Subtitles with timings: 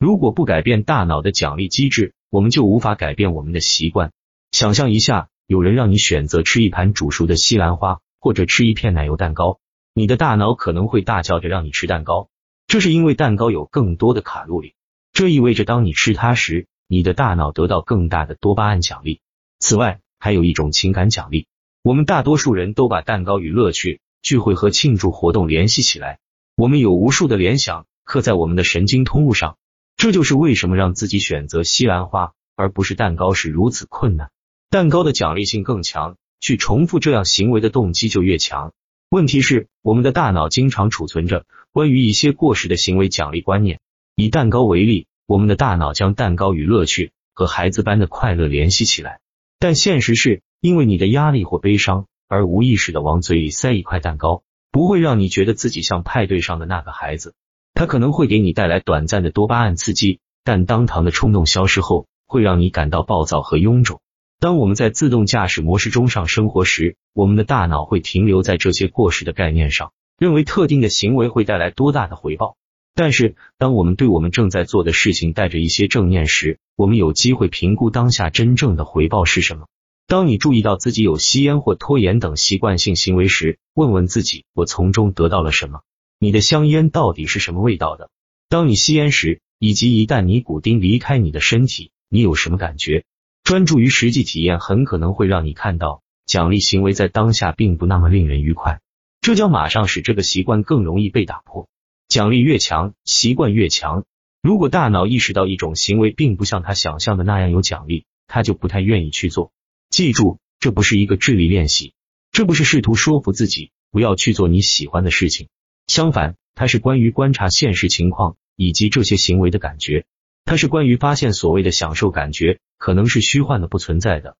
[0.00, 4.12] 如果不改变大脑的奖励机制，我们就无法改变我们的习惯。
[4.50, 9.60] 想象一下，有人让你选择吃一盘煮熟的西兰花，或者吃一片奶油蛋糕，
[9.92, 12.30] 你的大脑可能会大叫着让你吃蛋糕，
[12.66, 14.72] 这是因为蛋糕有更多的卡路里。
[15.12, 19.20] 这意味着当你吃它时，你的大脑得到更大的多巴胺奖励。
[19.58, 21.46] 此外，还有一种情感奖励。
[21.82, 26.20] 我们大多数人都把蛋糕与乐趣、聚会和庆祝活动联系起来，
[26.56, 29.58] 我们有无数的联想刻在我们的神经通路上。
[30.00, 34.30] 这就是为什么让自己选择西兰花而不是蛋糕是如此困难。
[34.70, 38.72] 蛋糕的奖励性更强，去重复这样行为的动机就越强。
[39.10, 43.78] 问题是，我们的大脑经常储存着关于一些过时的行为奖励观念。
[44.14, 49.20] 以蛋糕为例，我们的大脑将蛋糕与乐趣和孩子般的快乐联系起来，
[49.58, 57.34] 但现实是因为你的压力或悲伤而无意识的往嘴里塞一块蛋糕，不会让你觉得自己像派对上的那个孩子。
[57.80, 64.02] 它可能会给你带来短暂的多巴胺刺激，但当糖的冲动消失后，会让你感到暴躁和臃肿。
[64.38, 72.58] 当我们在自动驾驶模式中上生活时，我们的大脑会停留在这些过时的概念上，认为特定的行为会带来多大的回报。
[72.94, 79.68] 但是，当我们对我们正在做的事情带着一些正念时，我们有机会评估当下真正的回报是什么。
[80.06, 85.80] 当你注意到自己有吸烟或拖延等习惯性行为时，问问自己：我从中得到了什么？
[86.22, 88.10] 你的香烟到底是什么味道的？
[88.50, 93.06] 当你吸烟时，以及一旦尼古丁离开你的身体，你有什么感觉？
[93.42, 98.82] 专注于实际体验，很可能会让你看到奖励行为在当下并不那么令人愉快，
[99.22, 101.70] 这将马上使这个习惯更容易被打破。
[102.06, 104.04] 奖励越强，习惯越强。
[104.42, 109.52] 如果大脑意识到一种行为并不像他想象的那样有奖励，他就不太愿意去做。
[109.88, 111.94] 记住，这不是一个智力练习，
[112.30, 115.48] 这不是试图说服自己不要去做你喜欢的事情。
[115.90, 120.04] 相反，它是关于观察现实情况以及这些行为的感觉。
[120.44, 124.36] 它是关于发现所谓的享受感觉可能是虚幻的、不存在的，